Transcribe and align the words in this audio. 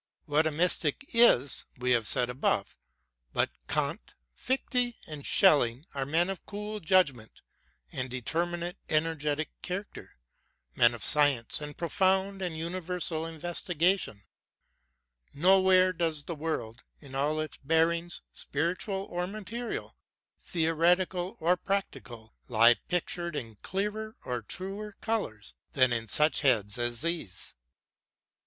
What 0.25 0.47
a 0.47 0.51
mystic 0.51 1.05
is, 1.13 1.65
we 1.77 1.91
have 1.91 2.07
said 2.07 2.27
above. 2.27 2.75
But 3.33 3.51
Kant, 3.67 4.15
Pichte, 4.35 4.95
and 5.05 5.23
Schelling, 5.27 5.85
are 5.93 6.07
men 6.07 6.27
of 6.31 6.43
cool 6.47 6.79
judg 6.79 7.13
ment, 7.13 7.43
and 7.91 8.09
determinate 8.09 8.77
energetic 8.89 9.51
character; 9.61 10.17
men 10.75 10.95
of 10.95 11.03
science 11.03 11.61
and 11.61 11.77
profound 11.77 12.41
and 12.41 12.57
universal 12.57 13.27
investigation; 13.27 14.23
nowhere 15.35 15.93
does 15.93 16.23
the 16.23 16.33
world, 16.33 16.83
in 16.99 17.13
all 17.13 17.39
its 17.39 17.57
bearings, 17.57 18.21
spiritual 18.33 19.03
or 19.07 19.27
material, 19.27 19.95
theo 20.39 20.75
retic 20.75 21.13
or 21.39 21.55
practical, 21.55 22.33
lie 22.47 22.73
pictured 22.87 23.35
in 23.35 23.53
clearer 23.57 24.15
or 24.23 24.41
truer 24.41 24.93
colours 24.93 25.53
than 25.73 25.93
in 25.93 26.07
such 26.07 26.39
heads 26.39 26.79
as 26.79 27.01
these. 27.03 27.53